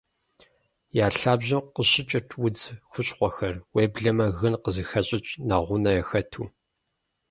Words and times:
Я 1.05 1.07
лъабжьэм 1.17 1.63
къыщыкӀырт 1.73 2.29
удз 2.43 2.63
хущхъуэхэр, 2.89 3.55
уеблэмэ 3.73 4.27
гын 4.39 4.53
къызыхащӀыкӀ 4.63 5.31
нэгъунэ 5.47 5.91
яхэту. 6.01 6.43